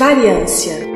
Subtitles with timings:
[0.00, 0.89] Variância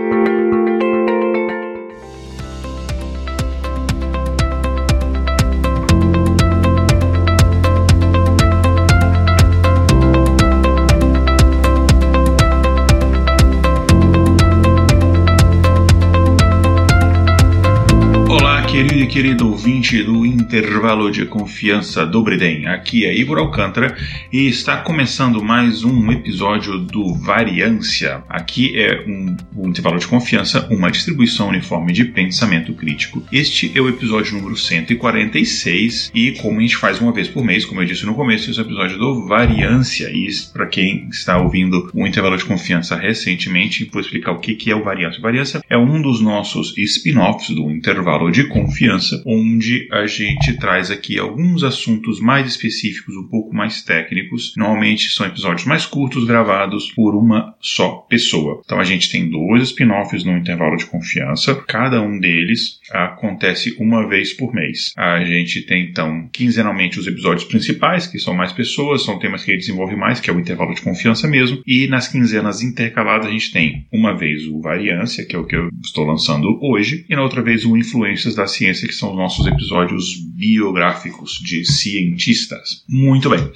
[19.14, 22.66] querido ouvinte do intervalo de confiança do Briden.
[22.66, 23.96] Aqui é Igor Alcântara
[24.32, 28.25] e está começando mais um episódio do Variância.
[28.29, 33.23] Aqui é um, um intervalo de confiança, uma distribuição uniforme de pensamento crítico.
[33.30, 37.65] Este é o episódio número 146 e como a gente faz uma vez por mês,
[37.65, 40.11] como eu disse no começo, esse é o episódio do Variância.
[40.11, 44.75] E para quem está ouvindo o intervalo de confiança recentemente, vou explicar o que é
[44.75, 45.20] o Variância.
[45.20, 50.91] O Variância é um dos nossos spin-offs do intervalo de confiança onde a gente traz
[50.91, 54.55] aqui alguns assuntos mais específicos, um pouco mais técnicos.
[54.57, 58.62] Normalmente são episódios mais curtos, gravados por uma só pessoa.
[58.65, 64.09] Então a gente tem dois spin-offs no intervalo de confiança, cada um deles acontece uma
[64.09, 64.93] vez por mês.
[64.97, 69.50] A gente tem então quinzenalmente os episódios principais, que são mais pessoas, são temas que
[69.50, 73.31] ele desenvolve mais, que é o intervalo de confiança mesmo, e nas quinzenas intercaladas a
[73.31, 77.15] gente tem uma vez o Variância, que é o que eu estou lançando hoje, e
[77.15, 82.84] na outra vez o Influências da Ciência, que são os nossos episódios biográficos de cientistas.
[82.89, 83.50] Muito bem.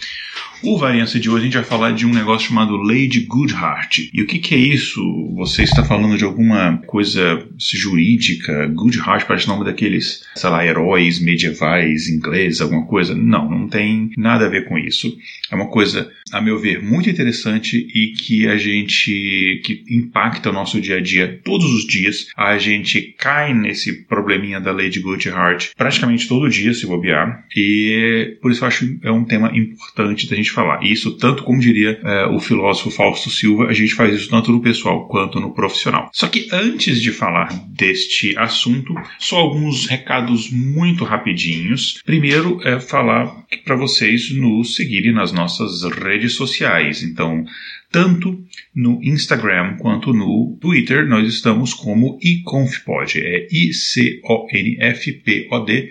[0.60, 3.98] O Variância de hoje a gente vai falar de um negócio chamado Lady Goodhart.
[4.12, 5.00] E o que, que é isso?
[5.36, 8.66] Você está falando de alguma coisa jurídica?
[8.66, 13.14] Goodhart parece o nome daqueles, sei lá, heróis medievais ingleses, alguma coisa?
[13.14, 15.16] Não, não tem nada a ver com isso.
[15.48, 20.52] É uma coisa, a meu ver, muito interessante e que a gente, que impacta o
[20.52, 22.26] nosso dia a dia todos os dias.
[22.36, 27.44] A gente cai nesse probleminha da Lady Goodhart praticamente todo dia, se bobear.
[27.54, 30.82] E por isso eu acho é um tema importante da gente gente falar.
[30.82, 34.60] Isso, tanto como diria é, o filósofo Fausto Silva, a gente faz isso tanto no
[34.60, 36.10] pessoal quanto no profissional.
[36.12, 42.00] Só que antes de falar deste assunto, só alguns recados muito rapidinhos.
[42.04, 47.02] Primeiro é falar para vocês nos seguirem nas nossas redes sociais.
[47.02, 47.44] Então,
[47.90, 48.38] tanto
[48.74, 53.18] no Instagram quanto no Twitter, nós estamos como iconfpod.
[53.18, 54.32] É I-C-O-N-F-P-O-D.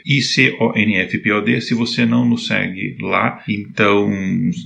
[0.06, 1.62] I-C-O-N-F-P-O-D.
[1.62, 4.10] Se você não nos segue lá, então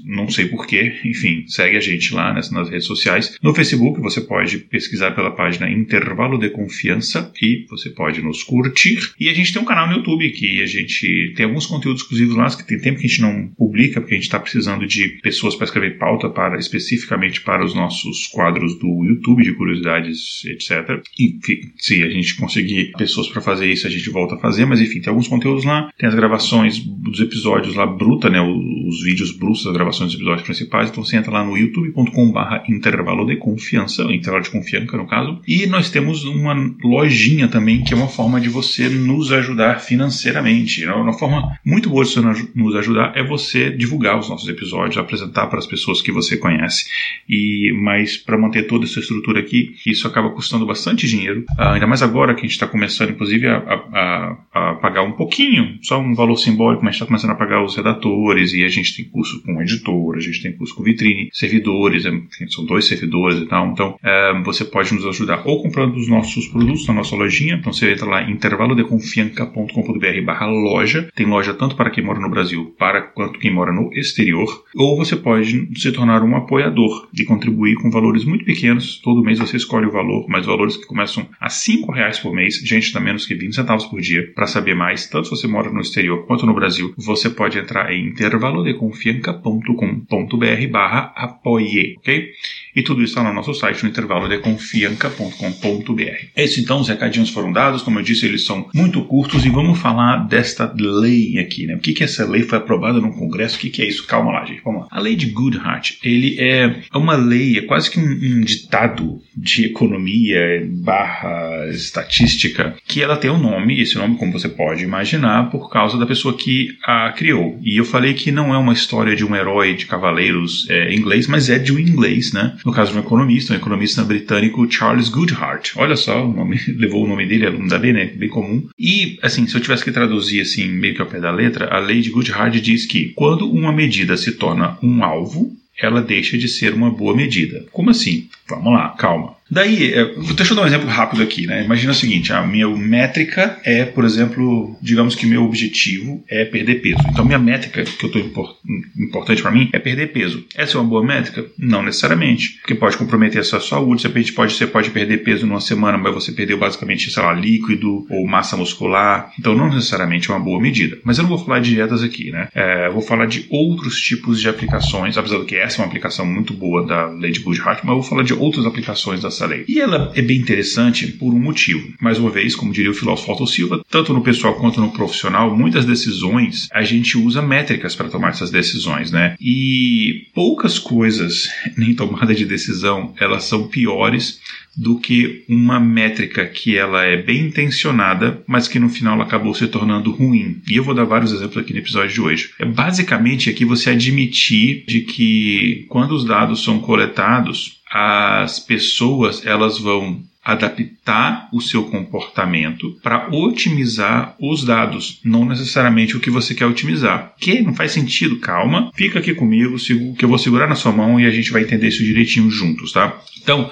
[0.06, 1.00] não sei porquê.
[1.06, 3.38] Enfim, segue a gente lá nas, nas redes sociais.
[3.42, 9.00] No Facebook, você pode pesquisar pela página Intervalo de Confiança e você pode nos curtir.
[9.20, 12.36] E a gente tem um canal no YouTube que a gente tem alguns conteúdos exclusivos
[12.36, 15.20] lá, que tem tempo que a gente não publica, porque a gente está precisando de
[15.22, 21.02] pessoas para escrever pauta para especificamente para os nossos quadros do YouTube de curiosidades, etc.
[21.20, 21.40] E
[21.78, 25.00] se a gente conseguir pessoas para fazer isso, a gente volta a fazer, mas enfim,
[25.00, 29.64] tem alguns conteúdos lá, tem as gravações dos episódios lá bruta, né, os vídeos brutos
[29.64, 34.44] das gravações dos episódios principais, então você entra lá no youtube.com/barra intervalo de confiança, intervalo
[34.44, 38.50] de confiança no caso, e nós temos uma lojinha também que é uma forma de
[38.50, 40.86] você nos ajudar financeiramente.
[40.86, 40.94] Né?
[40.94, 42.22] Uma forma muito boa de você
[42.56, 46.86] nos ajudar é você divulgar os nossos episódios, apresentar para as pessoas que você conhece
[47.28, 51.88] e mas para manter toda essa estrutura aqui, isso acaba custando bastante dinheiro, uh, ainda
[51.88, 56.00] mais agora que a gente está começando, inclusive, a, a, a, pagar um pouquinho, só
[56.00, 59.42] um valor simbólico, mas está começando a pagar os redatores e a gente tem curso
[59.44, 63.68] com editor, a gente tem curso com vitrine, servidores, enfim, são dois servidores e tal,
[63.68, 67.72] então uh, você pode nos ajudar ou comprando os nossos produtos na nossa lojinha, então
[67.74, 73.02] você entra lá intervalodeconfianca.com.br barra loja, tem loja tanto para quem mora no Brasil para
[73.02, 77.92] quanto quem mora no exterior, ou você pode se tornar um apoiador de contribuir com
[77.92, 79.00] valores muito pequenos.
[79.04, 81.52] Todo mês você escolhe o valor, mas valores que começam a R$
[81.94, 84.32] reais por mês, gente dá menos que 20 centavos por dia.
[84.34, 87.94] Para saber mais, tanto se você mora no exterior quanto no Brasil, você pode entrar
[87.94, 92.32] em intervalodeconfianca.com.br barra apoie, ok?
[92.76, 96.26] E tudo isso está no nosso site, no intervalodeconfianca.com.br.
[96.36, 99.80] Esses então, os recadinhos foram dados, como eu disse, eles são muito curtos e vamos
[99.80, 101.76] falar desta lei aqui, né?
[101.76, 103.58] O que que essa lei foi aprovada no Congresso?
[103.58, 104.08] O que que é isso?
[104.08, 104.88] Calma lá, gente, vamos lá.
[104.92, 109.22] A lei de Goodhart, ele é é uma lei, é quase que um, um ditado
[109.36, 115.50] de economia barra estatística, que ela tem um nome, esse nome, como você pode imaginar,
[115.50, 117.60] por causa da pessoa que a criou.
[117.64, 121.28] E eu falei que não é uma história de um herói de cavaleiros é, inglês,
[121.28, 122.58] mas é de um inglês, né?
[122.66, 125.72] No caso de um economista, um economista britânico, Charles Goodhart.
[125.76, 128.06] Olha só, o nome, levou o nome dele, é um da lei, né?
[128.06, 128.68] Bem comum.
[128.78, 131.80] E, assim, se eu tivesse que traduzir, assim, meio que ao pé da letra, a
[131.80, 136.48] lei de Goodhart diz que quando uma medida se torna um alvo, ela deixa de
[136.48, 137.66] ser uma boa medida.
[137.72, 138.30] Como assim?
[138.50, 139.42] Vamos lá, calma.
[139.52, 141.66] Daí, é, deixa eu dar um exemplo rápido aqui, né?
[141.66, 146.76] Imagina o seguinte, a minha métrica é, por exemplo, digamos que meu objetivo é perder
[146.76, 147.04] peso.
[147.10, 148.56] Então, minha métrica, que eu estou import,
[148.98, 150.46] importante para mim, é perder peso.
[150.56, 151.46] Essa é uma boa métrica?
[151.60, 154.04] Não necessariamente, porque pode comprometer a sua saúde.
[154.04, 158.08] Você pode, você pode perder peso numa semana, mas você perdeu basicamente, sei lá, líquido
[158.10, 159.34] ou massa muscular.
[159.38, 160.98] Então, não necessariamente é uma boa medida.
[161.04, 162.48] Mas eu não vou falar de dietas aqui, né?
[162.56, 166.26] É, vou falar de outros tipos de aplicações, apesar de que essa é uma aplicação
[166.26, 169.46] muito boa da lei de Goodhart, mas eu vou falar de outras aplicações da essa
[169.46, 169.64] lei.
[169.68, 171.94] E ela é bem interessante por um motivo.
[172.00, 175.56] Mais uma vez, como diria o filósofo Otto Silva, tanto no pessoal quanto no profissional,
[175.56, 179.36] muitas decisões a gente usa métricas para tomar essas decisões, né?
[179.40, 181.48] E poucas coisas
[181.80, 184.40] em tomada de decisão elas são piores
[184.76, 189.54] do que uma métrica que ela é bem intencionada, mas que no final ela acabou
[189.54, 190.62] se tornando ruim.
[190.70, 192.52] E eu vou dar vários exemplos aqui no episódio de hoje.
[192.58, 199.78] É basicamente aqui você admitir de que quando os dados são coletados, as pessoas elas
[199.78, 206.66] vão adaptar o seu comportamento para otimizar os dados, não necessariamente o que você quer
[206.66, 207.34] otimizar.
[207.40, 208.92] Que não faz sentido, calma.
[208.96, 209.76] Fica aqui comigo,
[210.18, 212.92] que eu vou segurar na sua mão e a gente vai entender isso direitinho juntos,
[212.92, 213.22] tá?
[213.40, 213.70] Então,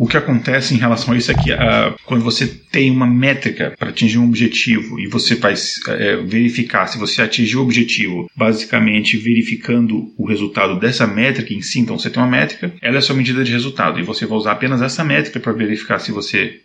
[0.00, 3.74] o que acontece em relação a isso é que uh, quando você tem uma métrica
[3.78, 9.18] para atingir um objetivo e você vai uh, verificar se você atingiu o objetivo, basicamente
[9.18, 13.14] verificando o resultado dessa métrica em si, então você tem uma métrica, ela é sua
[13.14, 16.60] medida de resultado e você vai usar apenas essa métrica para verificar se você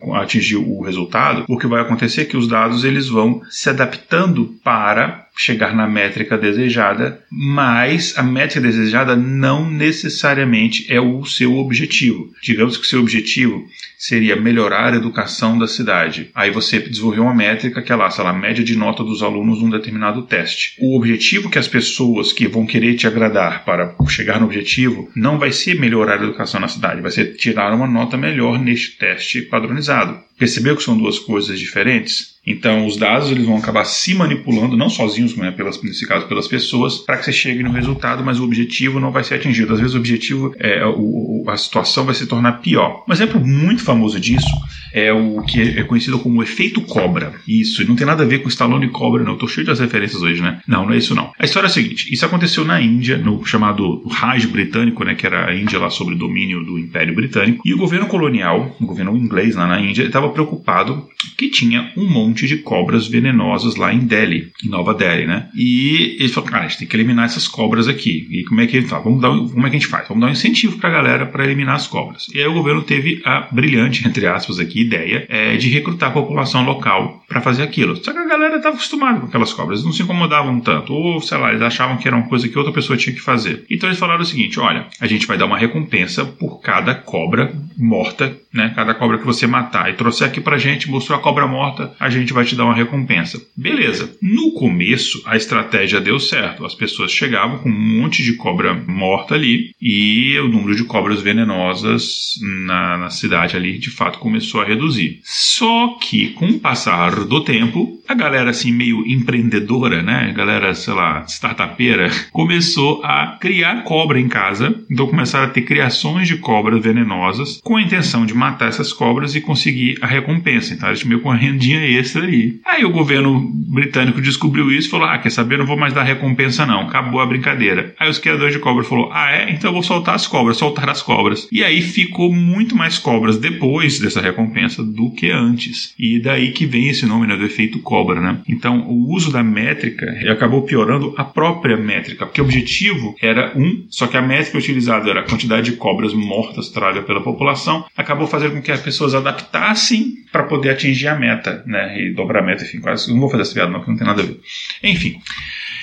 [0.00, 3.68] uh, atingiu o resultado, o que vai acontecer é que os dados eles vão se
[3.68, 11.56] adaptando para chegar na métrica desejada, mas a métrica desejada não necessariamente é o seu
[11.56, 12.32] objetivo.
[12.42, 13.66] Digamos que o seu objetivo
[13.98, 16.30] seria melhorar a educação da cidade.
[16.34, 19.22] Aí você desenvolveu uma métrica que é lá, sei lá, a média de nota dos
[19.22, 20.74] alunos num determinado teste.
[20.78, 25.38] O objetivo que as pessoas que vão querer te agradar para chegar no objetivo não
[25.38, 29.42] vai ser melhorar a educação na cidade, vai ser tirar uma nota melhor neste teste
[29.42, 30.25] padronizado.
[30.38, 32.36] Percebeu que são duas coisas diferentes?
[32.46, 36.46] Então, os dados eles vão acabar se manipulando, não sozinhos, né, pelas, nesse caso pelas
[36.46, 39.72] pessoas, para que você chegue no resultado, mas o objetivo não vai ser atingido.
[39.72, 43.04] Às vezes, o objetivo, é, o, a situação vai se tornar pior.
[43.08, 44.46] Um exemplo muito famoso disso
[44.92, 47.34] é o que é conhecido como efeito cobra.
[47.46, 49.36] Isso, não tem nada a ver com Stallone e cobra, não.
[49.38, 50.60] Eu cheio das referências hoje, né?
[50.66, 51.32] Não, não é isso não.
[51.38, 55.14] A história é a seguinte: isso aconteceu na Índia, no chamado Raj britânico, né?
[55.14, 57.62] Que era a Índia lá sob o domínio do Império Britânico.
[57.64, 61.06] E o governo colonial, o governo inglês lá na Índia, estava preocupado
[61.36, 65.48] que tinha um monte de cobras venenosas lá em Delhi, em Nova Delhi, né?
[65.54, 68.26] E eles falaram, cara, a gente tem que eliminar essas cobras aqui.
[68.30, 69.04] E como é que ele fala?
[69.04, 70.08] Vamos dar, como é que a gente faz?
[70.08, 72.28] Vamos dar um incentivo pra galera para eliminar as cobras.
[72.34, 76.12] E aí o governo teve a brilhante, entre aspas, aqui, ideia é, de recrutar a
[76.12, 77.96] população local para fazer aquilo.
[77.96, 81.38] Só que a galera estava acostumada com aquelas cobras, não se incomodavam tanto, ou sei
[81.38, 83.64] lá, eles achavam que era uma coisa que outra pessoa tinha que fazer.
[83.70, 87.52] Então eles falaram o seguinte: olha, a gente vai dar uma recompensa por cada cobra
[87.76, 88.72] morta, né?
[88.74, 92.08] Cada cobra que você matar e trouxer aqui pra gente, mostrou a cobra morta, a
[92.08, 93.40] gente vai te dar uma recompensa.
[93.56, 94.16] Beleza.
[94.20, 96.64] No começo, a estratégia deu certo.
[96.64, 101.20] As pessoas chegavam com um monte de cobra morta ali e o número de cobras
[101.20, 102.34] venenosas
[102.66, 105.20] na, na cidade ali de fato começou a reduzir.
[105.24, 110.28] Só que com o passar do tempo, a galera assim meio empreendedora, né?
[110.30, 114.74] A galera, sei lá, startupeira, começou a criar cobra em casa.
[114.90, 119.34] Então começaram a ter criações de cobras venenosas com a intenção de matar essas cobras
[119.34, 120.74] e conseguir a recompensa.
[120.74, 122.60] Então eles meio com uma rendinha extra aí.
[122.64, 125.58] Aí o governo britânico descobriu isso e falou: Ah, quer saber?
[125.58, 126.82] Não vou mais dar recompensa, não.
[126.82, 127.94] Acabou a brincadeira.
[127.98, 129.50] Aí os criadores de cobra falou: Ah, é?
[129.50, 131.48] Então eu vou soltar as cobras, soltar as cobras.
[131.52, 135.94] E aí ficou muito mais cobras depois dessa recompensa do que antes.
[135.98, 138.38] E daí que vem esse nome né, do efeito cobra, né?
[138.48, 143.84] Então, o uso da métrica acabou piorando a própria métrica, porque o objetivo era um,
[143.88, 148.26] só que a métrica utilizada era a quantidade de cobras mortas traga pela população, acabou
[148.26, 149.95] fazendo com que as pessoas adaptassem
[150.32, 152.00] para poder atingir a meta, né?
[152.00, 153.10] E dobrar a meta, enfim, quase.
[153.12, 154.40] Não vou fazer essa piada, não, que não tem nada a ver.
[154.82, 155.20] Enfim.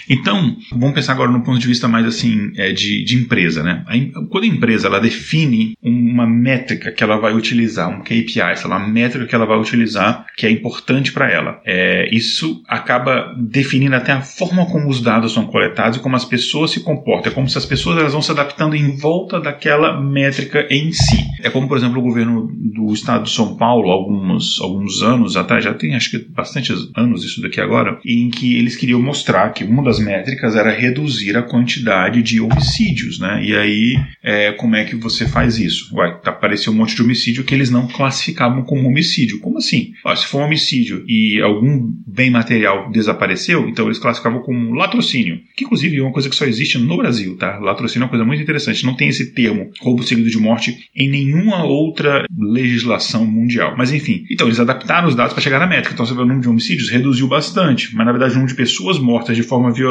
[0.09, 3.83] Então, vamos pensar agora no ponto de vista mais assim é, de, de empresa, né?
[4.29, 8.77] Quando a empresa ela define uma métrica que ela vai utilizar, um KPI, sei lá,
[8.77, 13.95] uma métrica que ela vai utilizar que é importante para ela, é, isso acaba definindo
[13.95, 17.31] até a forma como os dados são coletados e como as pessoas se comportam.
[17.31, 21.23] É como se as pessoas elas vão se adaptando em volta daquela métrica em si.
[21.41, 25.63] É como, por exemplo, o governo do estado de São Paulo, alguns, alguns anos atrás,
[25.63, 29.63] já tem acho que bastante anos isso daqui agora, em que eles queriam mostrar que
[29.63, 33.43] uma das das métricas era reduzir a quantidade de homicídios, né?
[33.43, 35.95] E aí, é, como é que você faz isso?
[35.95, 39.39] Ué, apareceu um monte de homicídio que eles não classificavam como homicídio.
[39.39, 39.93] Como assim?
[40.03, 45.39] Ó, se for um homicídio e algum bem material desapareceu, então eles classificavam como latrocínio,
[45.55, 47.59] que inclusive é uma coisa que só existe no Brasil, tá?
[47.59, 48.85] Latrocínio é uma coisa muito interessante.
[48.85, 53.75] Não tem esse termo roubo seguido de morte em nenhuma outra legislação mundial.
[53.77, 55.93] Mas enfim, então eles adaptaram os dados para chegar na métrica.
[55.93, 58.57] Então você vê o número de homicídios reduziu bastante, mas na verdade o número de
[58.57, 59.82] pessoas mortas de forma violenta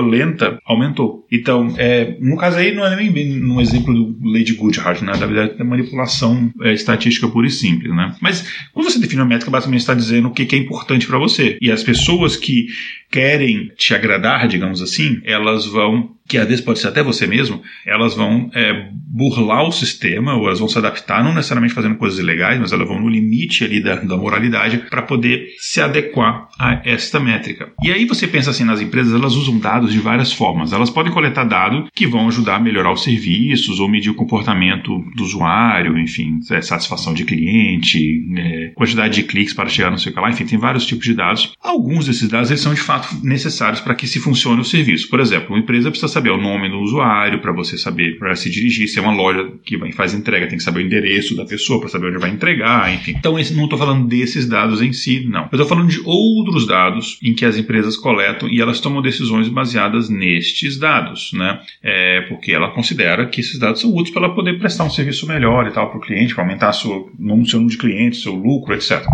[0.64, 1.26] aumentou.
[1.30, 5.12] Então, é, no caso aí não é nem no exemplo do Lady Goodhart, né?
[5.12, 8.14] Na verdade é manipulação é, estatística pura e simples, né?
[8.20, 11.18] Mas quando você define uma métrica, basicamente está dizendo o que, que é importante para
[11.18, 11.58] você.
[11.61, 12.66] E as pessoas que
[13.11, 17.62] querem te agradar, digamos assim, elas vão que às vezes pode ser até você mesmo,
[17.87, 22.19] elas vão é, burlar o sistema, ou elas vão se adaptar, não necessariamente fazendo coisas
[22.19, 26.81] ilegais, mas elas vão no limite ali da, da moralidade para poder se adequar a
[26.85, 27.73] esta métrica.
[27.83, 30.73] E aí você pensa assim, nas empresas, elas usam dados de várias formas.
[30.73, 34.99] Elas podem coletar dados que vão ajudar a melhorar os serviços, ou medir o comportamento
[35.17, 37.99] do usuário, enfim, é, satisfação de cliente,
[38.37, 41.52] é, quantidade de cliques para chegar no seu canal, enfim, tem vários tipos de dados.
[41.61, 45.09] Alguns desses dados eles são de fato necessários para que se funcione o serviço.
[45.09, 48.50] Por exemplo, uma empresa precisa saber o nome do usuário para você saber para se
[48.50, 48.88] dirigir.
[48.88, 51.88] Se é uma loja que faz entrega, tem que saber o endereço da pessoa para
[51.88, 53.14] saber onde vai entregar, enfim.
[53.16, 55.42] Então, não estou falando desses dados em si, não.
[55.42, 59.49] Eu estou falando de outros dados em que as empresas coletam e elas tomam decisões
[59.49, 61.61] baseadas nestes dados, né?
[61.83, 65.26] É, porque ela considera que esses dados são úteis para ela poder prestar um serviço
[65.26, 67.11] melhor e tal para o cliente, para aumentar seu,
[67.47, 69.04] seu número de clientes, seu lucro, etc.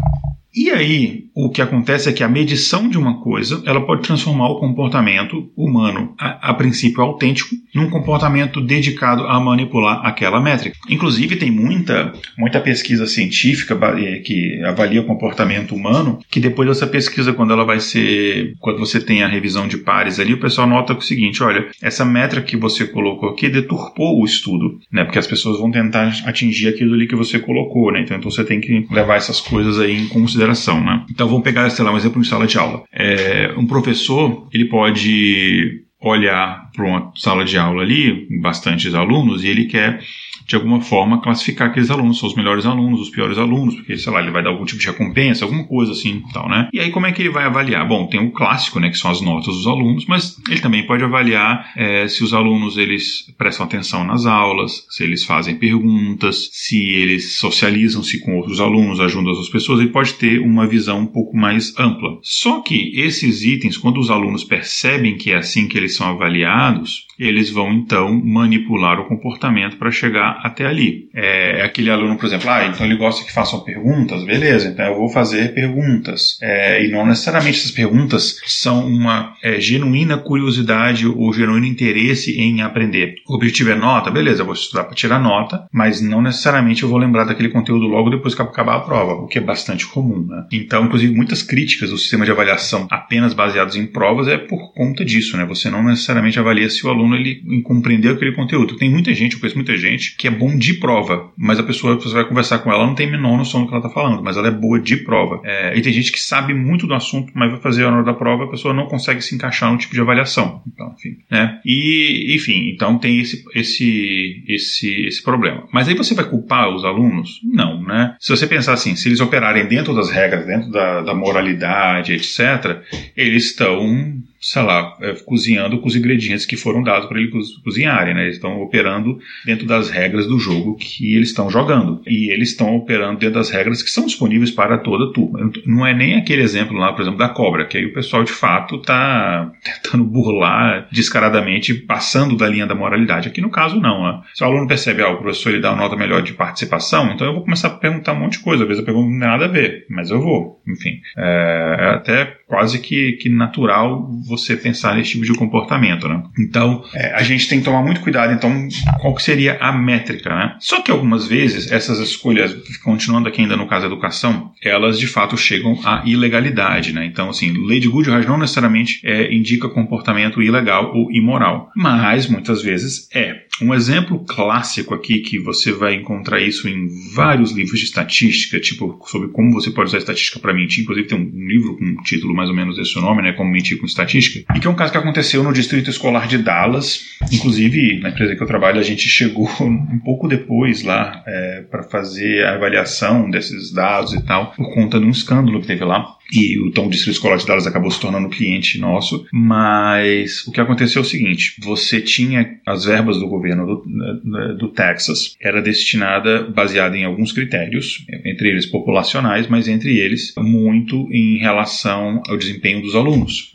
[0.55, 4.49] E aí, o que acontece é que a medição de uma coisa, ela pode transformar
[4.49, 10.77] o comportamento humano, a, a, princípio autêntico, num comportamento dedicado a manipular aquela métrica.
[10.89, 16.87] Inclusive, tem muita, muita pesquisa científica eh, que avalia o comportamento humano, que depois dessa
[16.87, 20.67] pesquisa, quando ela vai ser, quando você tem a revisão de pares ali, o pessoal
[20.67, 25.05] nota o seguinte, olha, essa métrica que você colocou aqui deturpou o estudo, né?
[25.05, 28.01] Porque as pessoas vão tentar atingir aquilo ali que você colocou, né?
[28.01, 31.05] Então, então você tem que levar essas coisas aí em consideração consideração, né?
[31.11, 32.85] Então vamos pegar, sei lá, um exemplo de sala de aula.
[32.93, 39.49] É, um professor, ele pode olhar para uma sala de aula ali, bastantes alunos, e
[39.49, 40.01] ele quer
[40.49, 44.11] de alguma forma, classificar aqueles alunos, são os melhores alunos, os piores alunos, porque, sei
[44.11, 46.71] lá, ele vai dar algum tipo de recompensa, alguma coisa assim tal, né?
[46.73, 47.87] E aí, como é que ele vai avaliar?
[47.87, 51.05] Bom, tem o clássico, né, que são as notas dos alunos, mas ele também pode
[51.05, 56.93] avaliar é, se os alunos eles prestam atenção nas aulas, se eles fazem perguntas, se
[56.93, 61.07] eles socializam-se com outros alunos, ajudam as outras pessoas, ele pode ter uma visão um
[61.07, 62.19] pouco mais ampla.
[62.23, 67.07] Só que esses itens, quando os alunos percebem que é assim que eles são avaliados,
[67.19, 71.09] eles vão então manipular o comportamento para chegar até ali.
[71.15, 74.87] É, é, aquele aluno, por exemplo, ah, então ele gosta que façam perguntas, beleza, então
[74.87, 76.39] eu vou fazer perguntas.
[76.43, 82.63] É, e não necessariamente essas perguntas são uma é, genuína curiosidade ou genuíno interesse em
[82.63, 83.17] aprender.
[83.27, 86.89] O objetivo é nota, beleza, eu vou estudar para tirar nota, mas não necessariamente eu
[86.89, 90.27] vou lembrar daquele conteúdo logo depois que acabar a prova, o que é bastante comum.
[90.27, 90.45] Né?
[90.53, 95.05] Então, inclusive, muitas críticas do sistema de avaliação apenas baseados em provas é por conta
[95.05, 95.45] disso, né?
[95.45, 98.77] Você não necessariamente avalia se o aluno ele compreendeu aquele conteúdo.
[98.77, 101.97] Tem muita gente, eu conheço muita gente, que é bom de prova, mas a pessoa
[101.97, 104.23] que você vai conversar com ela não tem menor noção do que ela está falando,
[104.23, 105.41] mas ela é boa de prova.
[105.45, 108.15] É, e tem gente que sabe muito do assunto, mas vai fazer a hora da
[108.15, 110.63] prova, a pessoa não consegue se encaixar no tipo de avaliação.
[110.67, 111.61] Então, enfim, né?
[111.65, 115.67] E, enfim, então tem esse, esse, esse, esse problema.
[115.73, 117.41] Mas aí você vai culpar os alunos?
[117.45, 118.17] Não, né?
[118.19, 122.83] Se você pensar assim, se eles operarem dentro das regras, dentro da, da moralidade, etc.,
[123.17, 128.15] eles estão sei lá, é, cozinhando com os ingredientes que foram dados para eles cozinharem,
[128.15, 128.25] né?
[128.25, 132.03] Eles estão operando dentro das regras do jogo que eles estão jogando.
[132.07, 135.51] E eles estão operando dentro das regras que são disponíveis para toda turma.
[135.67, 138.33] Não é nem aquele exemplo lá, por exemplo, da cobra, que aí o pessoal de
[138.33, 139.51] fato está
[139.83, 143.29] tentando burlar descaradamente, passando da linha da moralidade.
[143.29, 144.03] Aqui no caso, não.
[144.03, 144.21] Né?
[144.35, 147.27] Se o aluno percebe, ah, o professor ele dá uma nota melhor de participação, então
[147.27, 148.63] eu vou começar a perguntar um monte de coisa.
[148.63, 150.61] Às vezes eu pergunto não tem nada a ver, mas eu vou.
[150.67, 156.23] Enfim, é, é até quase que, que natural você pensar nesse tipo de comportamento, né?
[156.39, 158.67] Então, é, a gente tem que tomar muito cuidado, então,
[159.01, 160.57] qual que seria a métrica, né?
[160.59, 165.07] Só que algumas vezes, essas escolhas, continuando aqui ainda no caso da educação, elas de
[165.07, 167.05] fato chegam à ilegalidade, né?
[167.05, 172.63] Então, assim, lei de Goodhart não necessariamente é, indica comportamento ilegal ou imoral, mas muitas
[172.63, 173.43] vezes é.
[173.61, 179.01] Um exemplo clássico aqui que você vai encontrar isso em vários livros de estatística, tipo
[179.07, 182.35] sobre como você pode usar estatística para mentir, inclusive tem um, livro com um título
[182.35, 184.93] mais ou menos desse nome, né, como mentir com estatística, e que é um caso
[184.93, 187.07] que aconteceu no Distrito Escolar de Dallas.
[187.33, 191.83] Inclusive, na empresa que eu trabalho, a gente chegou um pouco depois lá é, para
[191.83, 196.18] fazer a avaliação desses dados e tal, por conta de um escândalo que teve lá.
[196.33, 201.01] E o Distrito Escolar de Dallas acabou se tornando cliente nosso, mas o que aconteceu
[201.01, 206.97] é o seguinte, você tinha as verbas do governo do, do Texas, era destinada baseada
[206.97, 212.95] em alguns critérios, entre eles populacionais, mas entre eles muito em relação ao desempenho dos
[212.95, 213.53] alunos.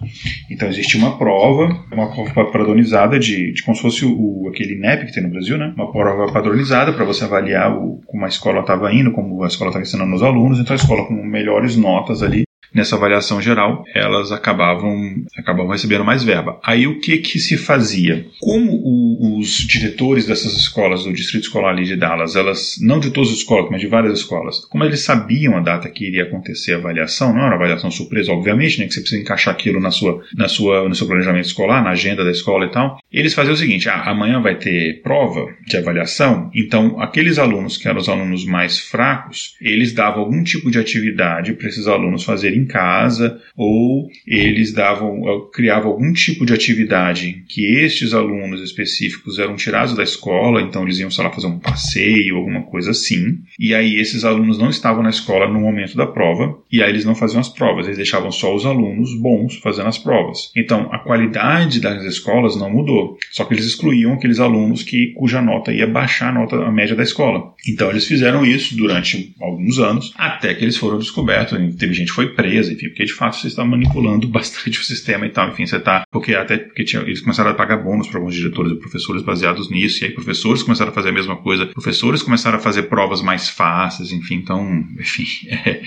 [0.50, 5.06] Então existia uma prova, uma prova padronizada de, de como se fosse o, aquele NEP
[5.06, 5.74] que tem no Brasil, né?
[5.76, 9.70] Uma prova padronizada para você avaliar o, como a escola estava indo, como a escola
[9.70, 12.44] estava ensinando os alunos, então a escola com melhores notas ali
[12.74, 16.60] nessa avaliação geral, elas acabavam, acabavam recebendo mais verba.
[16.64, 18.26] Aí o que que se fazia?
[18.40, 23.12] Como o, os diretores dessas escolas do distrito escolar ali de Dallas, elas, não de
[23.12, 26.74] todas as escolas, mas de várias escolas, como eles sabiam a data que iria acontecer
[26.74, 29.92] a avaliação, não era uma avaliação surpresa, obviamente, né, que você precisa encaixar aquilo na
[29.92, 33.54] sua, na sua, no seu planejamento escolar, na agenda da escola e tal, eles faziam
[33.54, 38.10] o seguinte, ah, amanhã vai ter prova de avaliação, então aqueles alunos que eram os
[38.10, 43.40] alunos mais fracos, eles davam algum tipo de atividade para esses alunos fazerem em casa,
[43.56, 45.22] ou eles davam,
[45.54, 51.00] criavam algum tipo de atividade que estes alunos específicos eram tirados da escola, então eles
[51.00, 53.40] iam, sei lá, fazer um passeio, alguma coisa assim.
[53.60, 57.06] E aí esses alunos não estavam na escola no momento da prova, e aí eles
[57.06, 60.52] não faziam as provas, eles deixavam só os alunos bons fazendo as provas.
[60.56, 65.42] Então a qualidade das escolas não mudou, só que eles excluíam aqueles alunos que cuja
[65.42, 67.54] nota ia baixar a nota a média da escola.
[67.68, 72.16] Então eles fizeram isso durante alguns anos, até que eles foram descobertos, teve gente que
[72.16, 75.66] foi empresa, enfim, porque de fato você está manipulando bastante o sistema e tal, enfim,
[75.66, 78.76] você está, porque até porque tinha, eles começaram a pagar bônus para alguns diretores e
[78.76, 82.62] professores baseados nisso, e aí professores começaram a fazer a mesma coisa, professores começaram a
[82.62, 85.82] fazer provas mais fáceis, enfim, então, enfim, é,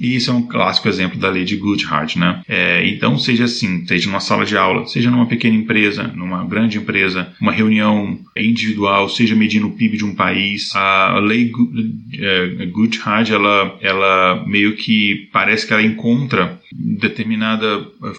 [0.00, 2.42] e isso é um clássico exemplo da lei de Goodhart, né?
[2.48, 6.78] É, então, seja assim, seja numa sala de aula, seja numa pequena empresa, numa grande
[6.78, 11.50] empresa, uma reunião individual, seja medindo o PIB de um país, a lei
[12.18, 17.66] é, Goodhart, ela, ela meio que parece que ela encontra determinada,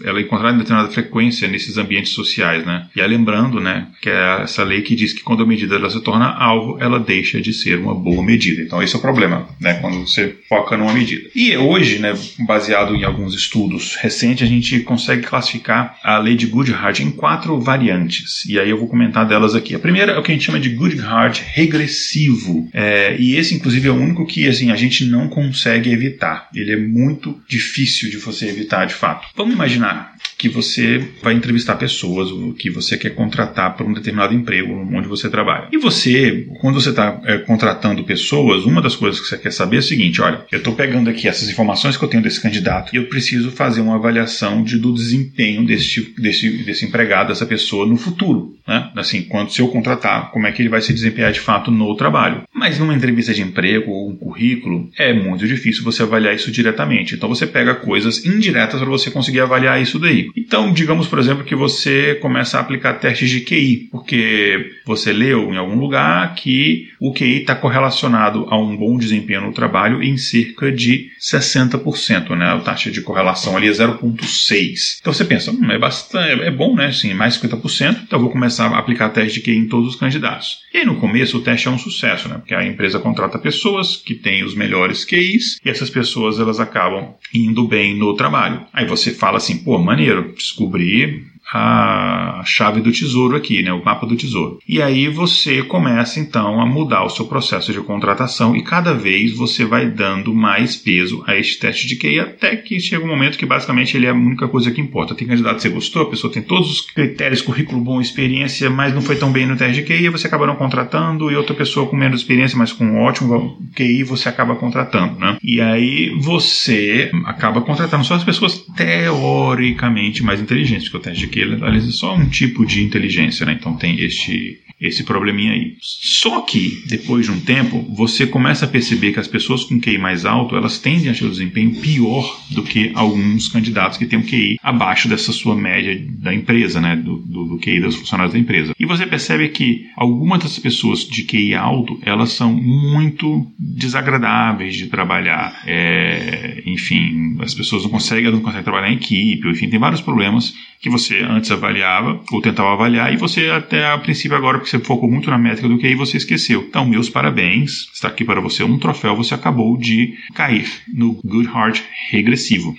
[0.04, 2.88] ela é encontrada em determinada frequência nesses ambientes sociais, né?
[2.94, 5.90] E aí lembrando, né, que é essa lei que diz que quando a medida ela
[5.90, 8.62] se torna alvo, ela deixa de ser uma boa medida.
[8.62, 11.28] Então esse é o problema, né, quando você foca numa medida.
[11.34, 16.46] E hoje, né, baseado em alguns estudos recentes, a gente consegue classificar a lei de
[16.46, 18.44] Goodhart em quatro variantes.
[18.46, 19.74] E aí eu vou comentar delas aqui.
[19.74, 22.68] A primeira é o que a gente chama de Goodhart regressivo.
[22.72, 26.48] É, e esse, inclusive, é o único que assim, a gente não consegue evitar.
[26.54, 29.28] Ele é muito difícil de você evitar de fato.
[29.36, 34.72] Vamos imaginar que você vai entrevistar pessoas, que você quer contratar para um determinado emprego
[34.72, 35.68] onde você trabalha.
[35.72, 39.76] E você, quando você está é, contratando pessoas, uma das coisas que você quer saber
[39.76, 42.94] é o seguinte: olha, eu estou pegando aqui essas informações que eu tenho desse candidato
[42.94, 47.84] e eu preciso fazer uma avaliação de, do desempenho desse, desse, desse empregado, dessa pessoa
[47.84, 48.56] no futuro.
[48.68, 48.90] Né?
[48.96, 51.96] Assim, quando se eu contratar, como é que ele vai se desempenhar de fato no
[51.96, 52.42] trabalho.
[52.52, 57.14] Mas numa entrevista de emprego ou um currículo, é muito difícil você avaliar isso diretamente.
[57.14, 60.28] Então você pega coisas indiretas para você conseguir avaliar isso daí.
[60.36, 65.52] Então, digamos, por exemplo, que você começa a aplicar testes de QI, porque você leu
[65.52, 70.18] em algum lugar que o QI está correlacionado a um bom desempenho no trabalho em
[70.18, 72.46] cerca de 60%, né?
[72.46, 74.98] A taxa de correlação ali é 0,6.
[75.00, 76.92] Então você pensa, hum, é bastante, é bom, né?
[76.92, 79.96] Sim, mais 50%, então eu vou começar a aplicar teste de QI em todos os
[79.96, 80.58] candidatos.
[80.72, 82.36] E aí, no começo o teste é um sucesso, né?
[82.36, 87.14] Porque a empresa contrata pessoas que têm os melhores QIs e essas pessoas elas acabam
[87.34, 88.66] indo bem no trabalho.
[88.72, 94.06] Aí você fala assim, pô, maneiro, descobrir a chave do tesouro aqui, né, o mapa
[94.06, 94.58] do tesouro.
[94.68, 99.34] E aí você começa então a mudar o seu processo de contratação e cada vez
[99.34, 103.38] você vai dando mais peso a este teste de QI até que chega um momento
[103.38, 105.14] que basicamente ele é a única coisa que importa.
[105.14, 108.94] Tem candidato que você gostou, a pessoa tem todos os critérios, currículo bom, experiência, mas
[108.94, 111.88] não foi tão bem no teste de QI, você acaba não contratando e outra pessoa
[111.88, 115.38] com menos experiência, mas com um ótimo QI você acaba contratando, né?
[115.42, 121.32] E aí você acaba contratando só as pessoas teoricamente mais inteligentes, porque o teste de
[121.32, 123.56] QI ele analisa só um tipo de inteligência, né?
[123.58, 125.76] Então tem este esse probleminha aí.
[125.80, 129.98] Só que, depois de um tempo, você começa a perceber que as pessoas com QI
[129.98, 134.18] mais alto, elas tendem a ter um desempenho pior do que alguns candidatos que têm
[134.18, 138.32] um QI abaixo dessa sua média da empresa, né, do, do, do QI dos funcionários
[138.32, 138.74] da empresa.
[138.78, 144.86] E você percebe que algumas das pessoas de QI alto, elas são muito desagradáveis de
[144.86, 145.62] trabalhar.
[145.66, 150.54] É, enfim, as pessoas não conseguem, não conseguem trabalhar em equipe, enfim, tem vários problemas
[150.80, 155.10] que você antes avaliava ou tentava avaliar e você até a princípio agora você focou
[155.10, 156.64] muito na métrica do QI você esqueceu.
[156.68, 161.48] Então, meus parabéns, está aqui para você um troféu, você acabou de cair no Good
[161.48, 162.74] Heart regressivo.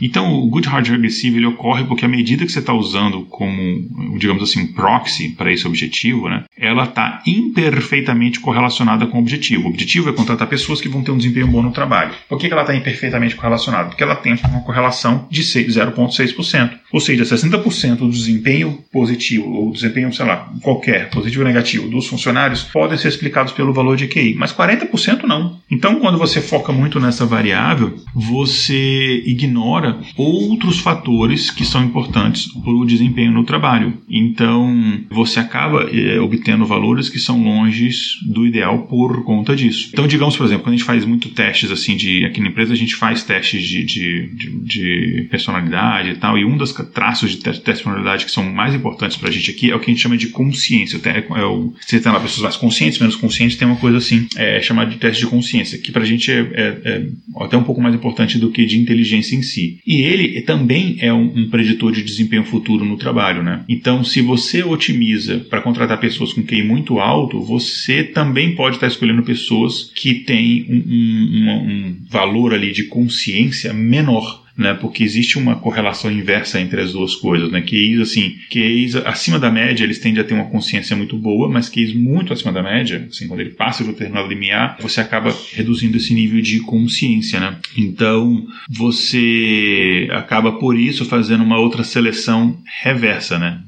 [0.00, 4.18] Então, o Good Heart regressivo ele ocorre porque a medida que você está usando como,
[4.18, 9.66] digamos assim, proxy para esse objetivo, né, ela está imperfeitamente correlacionada com o objetivo.
[9.66, 12.12] O objetivo é contratar pessoas que vão ter um desempenho bom no trabalho.
[12.28, 13.88] Por que, que ela está imperfeitamente correlacionada?
[13.88, 16.70] Porque ela tem uma correlação de 0,6%.
[16.92, 22.06] Ou seja, 60% do desempenho positivo, ou desempenho, sei lá, qualquer, positivo ou negativo, dos
[22.06, 25.60] funcionários podem ser explicados pelo valor de QI, mas 40% não.
[25.70, 32.72] Então, quando você foca muito nessa variável, você ignora outros fatores que são importantes para
[32.72, 33.94] o desempenho no trabalho.
[34.08, 37.90] Então, você acaba é, obtendo valores que são longe
[38.22, 39.90] do ideal por conta disso.
[39.92, 42.72] Então, digamos, por exemplo, quando a gente faz muito testes assim de aqui na empresa
[42.72, 47.30] a gente faz testes de, de, de, de personalidade e tal, e um dos traços
[47.30, 49.90] de teste de personalidade que são mais importantes para a gente aqui é o que
[49.90, 50.98] a gente chama de consciência.
[51.08, 54.60] É o, você tem lá pessoas mais conscientes, menos conscientes, tem uma coisa assim é,
[54.60, 57.06] chamada de teste de consciência, que para a gente é, é, é,
[57.40, 59.78] até um pouco mais importante do que de inteligência em si.
[59.86, 63.64] E ele também é um, um preditor de desempenho futuro no trabalho, né?
[63.68, 68.86] Então, se você otimiza para contratar pessoas com QI muito alto, você também pode estar
[68.86, 74.74] escolhendo pessoas que têm um, um, um valor ali de consciência menor né?
[74.74, 77.62] Porque existe uma correlação inversa entre as duas coisas, né?
[77.62, 81.70] QIs, assim, QIs acima da média, eles tendem a ter uma consciência muito boa, mas
[81.70, 85.34] QIs muito acima da média, assim, quando ele passa de um determinado limiar, você acaba
[85.54, 87.56] reduzindo esse nível de consciência, né?
[87.76, 93.62] Então, você acaba por isso fazendo uma outra seleção reversa, né?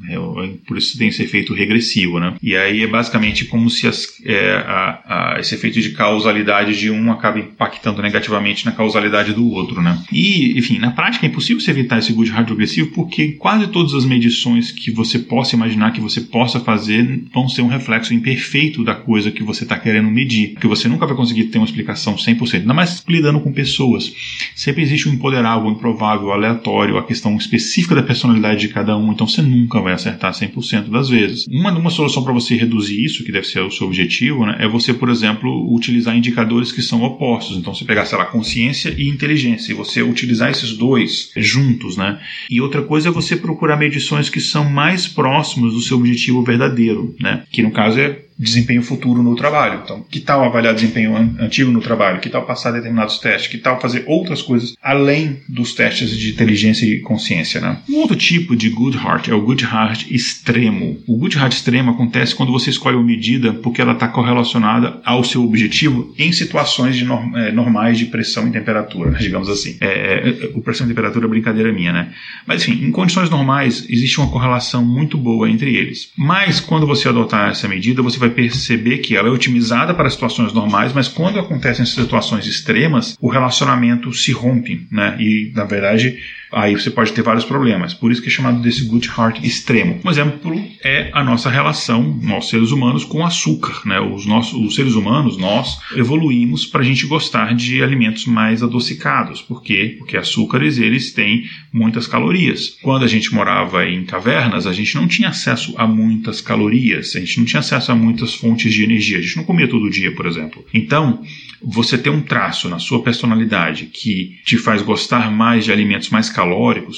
[0.67, 2.35] Por isso tem esse efeito regressivo, né?
[2.43, 6.91] E aí é basicamente como se as, é, a, a, esse efeito de causalidade de
[6.91, 9.99] um acaba impactando negativamente na causalidade do outro, né?
[10.13, 13.95] E, enfim, na prática é impossível você evitar esse good heart progressivo porque quase todas
[13.95, 18.83] as medições que você possa imaginar que você possa fazer vão ser um reflexo imperfeito
[18.83, 22.17] da coisa que você está querendo medir, porque você nunca vai conseguir ter uma explicação
[22.17, 24.13] 100%, ainda mais lidando com pessoas.
[24.57, 29.13] Sempre existe um imponderável, um improvável, aleatório, a questão específica da personalidade de cada um,
[29.13, 31.47] então você nunca vai acertar 100% das vezes.
[31.47, 34.67] Uma, uma solução para você reduzir isso, que deve ser o seu objetivo, né, é
[34.67, 37.57] você, por exemplo, utilizar indicadores que são opostos.
[37.57, 42.21] Então você pegar, sei lá, consciência e inteligência, e você utilizar esses dois juntos, né?
[42.51, 47.15] E outra coisa é você procurar medições que são mais próximas do seu objetivo verdadeiro,
[47.21, 47.45] né?
[47.51, 49.81] Que no caso é desempenho futuro no trabalho.
[49.85, 52.21] Então, que tal avaliar desempenho antigo no trabalho?
[52.21, 53.51] Que tal passar determinados testes?
[53.51, 57.61] Que tal fazer outras coisas além dos testes de inteligência e consciência?
[57.61, 57.79] Né?
[57.89, 60.99] Um outro tipo de good heart é o good heart extremo.
[61.07, 65.23] O good heart extremo acontece quando você escolhe uma medida porque ela está correlacionada ao
[65.23, 69.77] seu objetivo em situações de norm, é, normais de pressão e temperatura, digamos assim.
[69.81, 72.13] É, é, o pressão e temperatura é brincadeira minha, né?
[72.47, 76.11] Mas enfim, em condições normais existe uma correlação muito boa entre eles.
[76.17, 80.53] Mas quando você adotar essa medida, você vai perceber que ela é otimizada para situações
[80.53, 85.17] normais, mas quando acontecem situações extremas, o relacionamento se rompe, né?
[85.19, 86.19] E na verdade
[86.53, 87.95] aí você pode ter vários problemas.
[87.95, 90.01] Por isso que é chamado desse good heart extremo.
[90.05, 93.81] Um exemplo é a nossa relação, nós seres humanos, com açúcar.
[93.87, 93.99] Né?
[94.01, 99.41] Os, nossos, os seres humanos, nós, evoluímos para a gente gostar de alimentos mais adocicados.
[99.41, 99.97] Por quê?
[99.99, 102.77] Porque açúcares, eles têm muitas calorias.
[102.83, 107.21] Quando a gente morava em cavernas, a gente não tinha acesso a muitas calorias, a
[107.21, 110.15] gente não tinha acesso a muitas fontes de energia, a gente não comia todo dia,
[110.15, 110.65] por exemplo.
[110.75, 111.23] Então,
[111.65, 116.29] você ter um traço na sua personalidade que te faz gostar mais de alimentos mais
[116.29, 116.42] calóricos,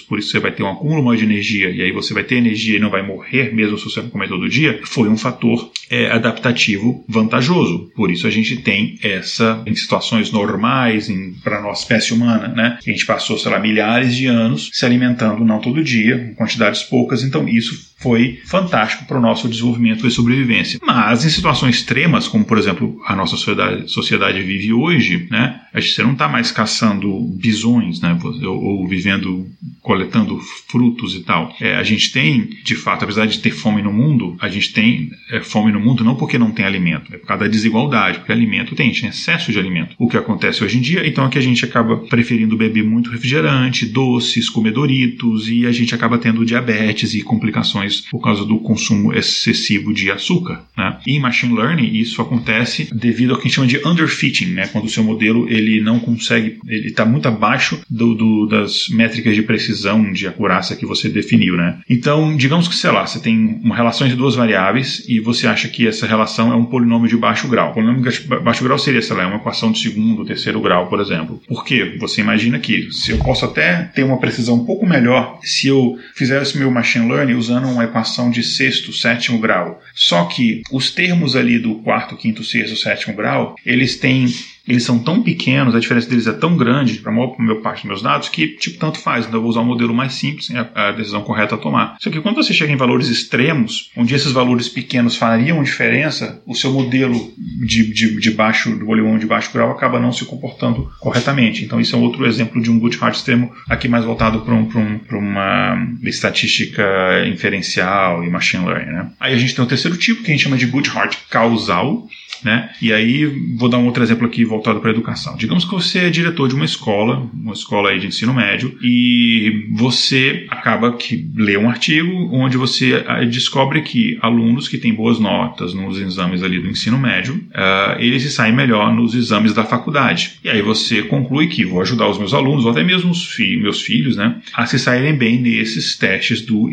[0.01, 2.37] por isso você vai ter um acúmulo maior de energia e aí você vai ter
[2.37, 6.11] energia e não vai morrer mesmo se você comer todo dia, foi um fator é,
[6.11, 7.91] adaptativo vantajoso.
[7.95, 11.09] Por isso a gente tem essa em situações normais
[11.43, 12.79] para a nossa espécie humana, né?
[12.85, 16.83] A gente passou, sei lá, milhares de anos se alimentando não todo dia, em quantidades
[16.83, 20.79] poucas, então isso foi fantástico para o nosso desenvolvimento e sobrevivência.
[20.85, 25.61] Mas em situações extremas, como por exemplo a nossa sociedade, sociedade vive hoje, né?
[25.75, 28.19] Você não está mais caçando bisões, né?
[28.43, 29.47] Ou, ou, vivendo,
[29.83, 31.55] coletando frutos e tal.
[31.61, 35.11] É, a gente tem, de fato, apesar de ter fome no mundo, a gente tem
[35.31, 38.33] é, fome no mundo não porque não tem alimento, é por causa da desigualdade, porque
[38.33, 39.95] alimento tem, a gente tem excesso de alimento.
[39.99, 43.11] O que acontece hoje em dia, então, é que a gente acaba preferindo beber muito
[43.11, 48.59] refrigerante, doces, comer Doritos e a gente acaba tendo diabetes e complicações por causa do
[48.59, 50.65] consumo excessivo de açúcar.
[50.77, 50.99] Né?
[51.07, 54.67] E em machine learning isso acontece devido ao que a gente chama de underfitting, né?
[54.69, 59.35] quando o seu modelo ele não consegue, ele está muito abaixo do, do, das métricas
[59.35, 61.79] de precisão de acurácia que você definiu, né?
[61.89, 65.69] Então, digamos que, sei lá, você tem uma relação entre duas variáveis e você acha
[65.69, 67.71] que essa relação é um polinômio de baixo grau.
[67.71, 71.01] O polinômio de baixo grau seria, sei lá, uma equação de segundo, terceiro grau, por
[71.01, 71.41] exemplo.
[71.47, 71.97] Por quê?
[71.99, 75.99] Você imagina que se eu posso até ter uma precisão um pouco melhor se eu
[76.15, 79.81] fizesse meu machine learning usando uma equação de sexto, sétimo grau.
[79.95, 84.27] Só que os termos ali do quarto, quinto, sexto, sétimo grau, eles têm
[84.67, 87.87] eles são tão pequenos, a diferença deles é tão grande para a maior parte dos
[87.87, 89.27] meus dados que, tipo, tanto faz.
[89.27, 91.97] Então eu vou usar um modelo mais simples, é a decisão correta a tomar.
[92.01, 96.55] Só que quando você chega em valores extremos, onde esses valores pequenos fariam diferença, o
[96.55, 97.33] seu modelo
[97.65, 101.65] de, de, de baixo, do volume de baixo grau acaba não se comportando corretamente.
[101.65, 105.19] Então isso é outro exemplo de um hard extremo, aqui mais voltado para um, um,
[105.19, 106.83] uma estatística
[107.27, 108.93] inferencial e machine learning.
[108.93, 109.11] Né?
[109.21, 112.07] Aí a gente tem o terceiro tipo, que a gente chama de hard causal,
[112.43, 112.71] né?
[112.81, 115.37] E aí vou dar um outro exemplo aqui voltado para a educação.
[115.37, 119.67] Digamos que você é diretor de uma escola, uma escola aí de ensino médio, e
[119.73, 125.19] você acaba que lê um artigo onde você ah, descobre que alunos que têm boas
[125.19, 129.65] notas nos exames ali do ensino médio, uh, eles se saem melhor nos exames da
[129.65, 130.33] faculdade.
[130.43, 133.57] E aí você conclui que vou ajudar os meus alunos, ou até mesmo os fi
[133.57, 136.65] meus filhos, né, a se saírem bem nesses testes do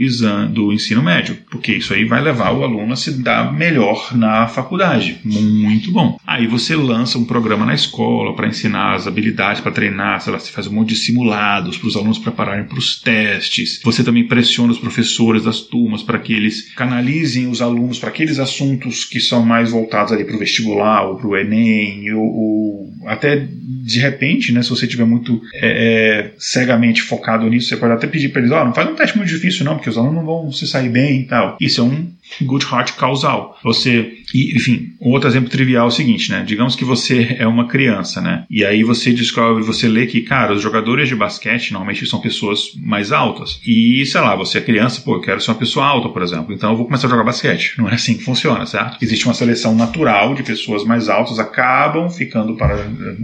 [0.51, 4.47] do ensino médio, porque isso aí vai levar o aluno a se dar melhor na
[4.47, 5.19] faculdade
[5.51, 6.17] muito bom.
[6.25, 10.39] Aí você lança um programa na escola para ensinar as habilidades, para treinar, sei lá,
[10.39, 13.81] você faz um monte de simulados para os alunos prepararem para os testes.
[13.83, 18.39] Você também pressiona os professores das turmas para que eles canalizem os alunos para aqueles
[18.39, 22.93] assuntos que são mais voltados ali para o vestibular ou para o Enem, ou, ou,
[23.05, 23.47] até
[23.83, 28.07] de repente, né, se você tiver muito é, é, cegamente focado nisso, você pode até
[28.07, 30.15] pedir para eles, ó, oh, não faz um teste muito difícil não, porque os alunos
[30.15, 31.57] não vão se sair bem e tal.
[31.59, 32.11] Isso é um
[32.43, 33.59] good heart causal.
[33.63, 36.43] Você, e, enfim, um outro exemplo trivial é o seguinte, né?
[36.45, 38.45] Digamos que você é uma criança, né?
[38.49, 42.71] E aí você descobre, você lê que, cara, os jogadores de basquete normalmente são pessoas
[42.77, 43.59] mais altas.
[43.65, 46.53] E, sei lá, você é criança, pô, eu quero ser uma pessoa alta, por exemplo.
[46.53, 47.75] Então eu vou começar a jogar basquete.
[47.77, 48.97] Não é assim que funciona, certo?
[49.01, 52.75] Existe uma seleção natural de pessoas mais altas acabam ficando para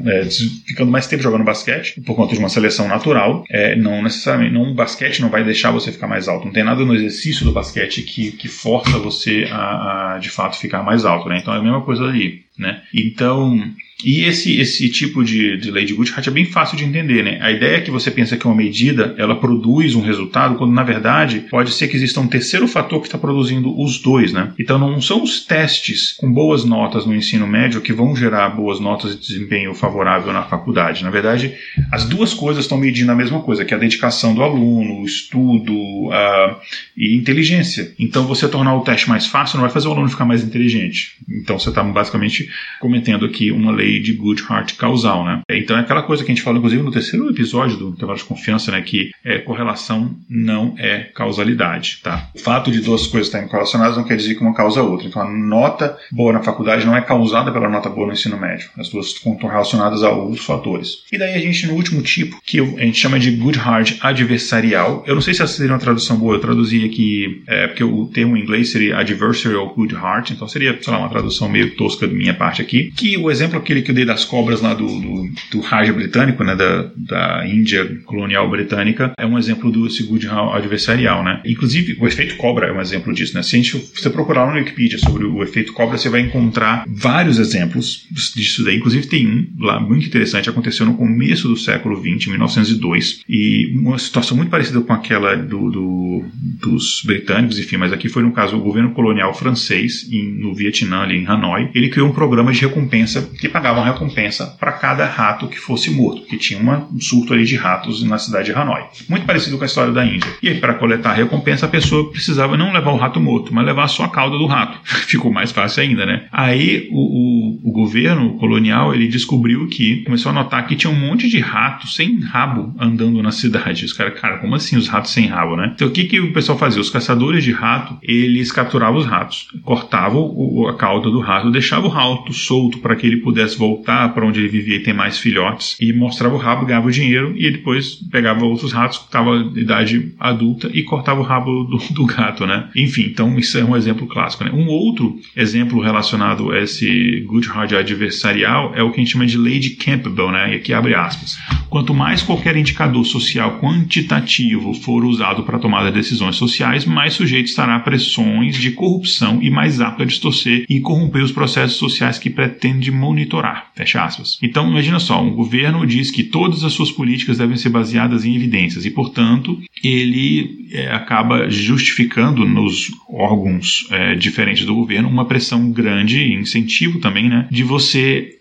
[0.06, 0.28] é,
[0.66, 3.44] ficando mais tempo jogando basquete por conta de uma seleção natural.
[3.50, 6.46] É, não necessariamente, não, basquete não vai deixar você ficar mais alto.
[6.46, 10.58] Não tem nada no exercício do basquete que, que força você a, a, de fato
[10.58, 11.40] ficar mais alto, né?
[11.40, 12.82] Então é a mesma coisa ali, né?
[12.94, 13.60] Então
[14.04, 17.40] e esse, esse tipo de, de lei de Goodhart é bem fácil de entender, né?
[17.42, 20.84] A ideia é que você pensa que uma medida ela produz um resultado, quando na
[20.84, 24.54] verdade pode ser que exista um terceiro fator que está produzindo os dois, né?
[24.60, 28.80] Então não são os testes com boas notas no ensino médio que vão gerar boas
[28.80, 31.04] notas de desempenho favorável na faculdade.
[31.04, 31.56] Na verdade,
[31.92, 35.06] as duas coisas estão medindo a mesma coisa, que é a dedicação do aluno, o
[35.06, 36.56] estudo uh,
[36.96, 37.96] e inteligência.
[37.98, 41.16] Então você tornar o teste mais fácil não vai fazer o aluno ficar mais inteligente.
[41.28, 42.47] Então você está basicamente
[42.80, 45.42] cometendo aqui uma lei de, de good heart causal, né?
[45.50, 48.24] Então é aquela coisa que a gente fala, inclusive, no terceiro episódio do intervalo de
[48.24, 48.82] confiança, né?
[48.82, 52.30] Que é, correlação não é causalidade, tá?
[52.36, 55.08] O fato de duas coisas estarem correlacionadas não quer dizer que uma causa a outra.
[55.08, 58.70] Então a nota boa na faculdade não é causada pela nota boa no ensino médio.
[58.78, 61.04] As duas estão relacionadas a outros fatores.
[61.12, 65.04] E daí a gente, no último tipo, que a gente chama de good heart adversarial.
[65.06, 68.06] Eu não sei se essa seria uma tradução boa, eu traduzi aqui, é, porque o
[68.06, 72.08] termo em inglês seria adversarial good heart, então seria, sei lá, uma tradução meio tosca
[72.08, 72.92] minha parte aqui.
[72.96, 76.44] Que o exemplo aquele que eu dei das cobras lá do, do, do Raj britânico,
[76.44, 81.42] né, da, da Índia colonial britânica, é um exemplo do good adversarial, né?
[81.46, 83.44] Inclusive, o efeito cobra é um exemplo disso, né?
[83.44, 87.40] Se a gente você procurar no Wikipedia sobre o efeito cobra, você vai encontrar vários
[87.40, 88.78] exemplos disso daí.
[88.78, 93.98] Inclusive, tem um lá muito interessante, aconteceu no começo do século XX, 1902, e uma
[93.98, 96.26] situação muito parecida com aquela do, do
[96.60, 101.02] dos britânicos, enfim, mas aqui foi no caso o governo colonial francês em, no Vietnã,
[101.02, 101.70] ali em Hanoi.
[101.74, 105.90] Ele criou um programa de recompensa que pagava uma recompensa para cada rato que fosse
[105.90, 108.84] morto, porque tinha uma, um surto ali de ratos na cidade de Hanoi.
[109.08, 110.30] Muito parecido com a história da Índia.
[110.42, 113.88] E para coletar a recompensa, a pessoa precisava não levar o rato morto, mas levar
[113.88, 114.80] só a cauda do rato.
[115.08, 116.26] Ficou mais fácil ainda, né?
[116.32, 121.00] Aí o, o, o governo colonial ele descobriu que começou a notar que tinha um
[121.00, 123.86] monte de ratos sem rabo andando na cidade.
[123.86, 125.72] Os caras, cara, como assim os ratos sem rabo, né?
[125.76, 126.82] Então o que, que o pessoal fazia?
[126.82, 131.90] Os caçadores de rato, eles capturavam os ratos, cortavam o, a cauda do rato, deixavam
[131.90, 135.18] o rato solto para que ele pudesse voltar para onde ele vivia e ter mais
[135.18, 139.52] filhotes, e mostrava o rabo, ganhava o dinheiro, e depois pegava outros ratos que estavam
[139.52, 142.70] de idade adulta e cortava o rabo do, do, gato, né?
[142.76, 144.52] Enfim, então isso é um exemplo clássico, né?
[144.52, 149.26] Um outro exemplo relacionado a esse good hard adversarial é o que a gente chama
[149.26, 150.54] de de Campbell, né?
[150.54, 151.38] E aqui abre aspas.
[151.70, 157.48] quanto mais qualquer indicador social quantitativo for usado para tomada de decisões sociais, mais sujeito
[157.48, 161.97] estará a pressões de corrupção e mais apto a distorcer e corromper os processos sociais
[162.20, 163.72] que pretende monitorar.
[163.76, 164.38] Fecha aspas.
[164.42, 168.36] Então, imagina só, um governo diz que todas as suas políticas devem ser baseadas em
[168.36, 175.72] evidências e, portanto, ele é, acaba justificando nos órgãos é, diferentes do governo uma pressão
[175.72, 178.38] grande incentivo também, né, de você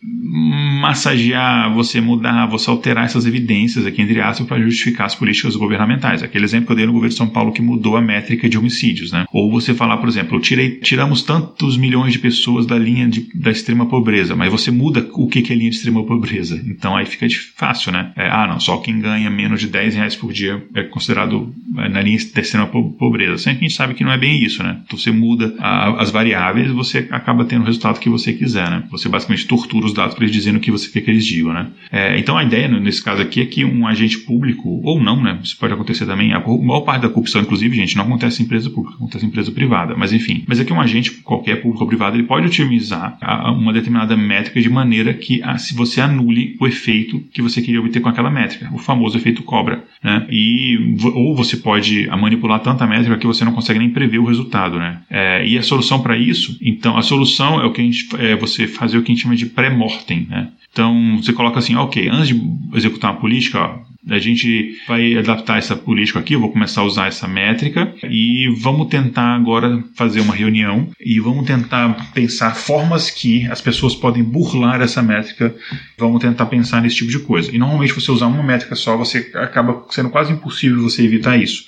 [0.80, 6.22] massagear, você mudar, você alterar essas evidências aqui entre aspas para justificar as políticas governamentais.
[6.22, 8.58] Aquele exemplo que eu dei no governo de São Paulo que mudou a métrica de
[8.58, 9.24] homicídios, né?
[9.32, 13.86] Ou você falar, por exemplo, tirei, tiramos tantos milhões de pessoas da linha de, extrema
[13.86, 16.60] pobreza, mas você muda o que, que é linha de extrema pobreza.
[16.66, 18.12] Então aí fica fácil, né?
[18.16, 21.88] É, ah, não, só quem ganha menos de 10 reais por dia é considerado é,
[21.88, 23.38] na linha da extrema pobreza.
[23.38, 24.80] Sempre a gente sabe que não é bem isso, né?
[24.84, 28.84] Então você muda a, as variáveis, você acaba tendo o resultado que você quiser, né?
[28.90, 31.52] Você basicamente tortura os dados para eles dizendo o que você quer que eles digam,
[31.52, 31.68] né?
[31.90, 35.38] É, então a ideia nesse caso aqui é que um agente público, ou não, né?
[35.42, 36.32] Isso pode acontecer também.
[36.32, 39.50] A maior parte da corrupção, inclusive, gente, não acontece em empresa pública, acontece em empresa
[39.50, 39.94] privada.
[39.96, 43.18] Mas enfim, mas é que um agente, qualquer público ou privado, ele pode otimizar
[43.50, 48.00] uma determinada métrica de maneira que se você anule o efeito que você queria obter
[48.00, 50.26] com aquela métrica, o famoso efeito cobra, né?
[50.30, 54.78] E ou você pode manipular tanta métrica que você não consegue nem prever o resultado,
[54.78, 55.00] né?
[55.10, 58.36] É, e a solução para isso, então, a solução é o que a gente, é
[58.36, 60.48] você fazer o que a gente chama de pré-mortem, né?
[60.72, 62.40] Então, você coloca assim, ok, antes de
[62.74, 66.84] executar uma política, ó, a gente vai adaptar essa política aqui, eu vou começar a
[66.84, 73.10] usar essa métrica e vamos tentar agora fazer uma reunião e vamos tentar pensar formas
[73.10, 75.54] que as pessoas podem burlar essa métrica.
[75.98, 77.54] Vamos tentar pensar nesse tipo de coisa.
[77.54, 81.64] E normalmente você usar uma métrica só, você acaba sendo quase impossível você evitar isso.